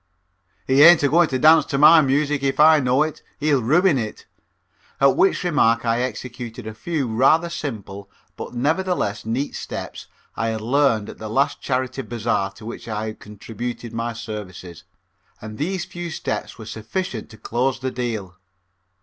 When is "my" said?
1.77-2.01, 13.93-14.13